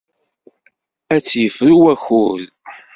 [1.13, 2.43] Ad tt-yefru wakud.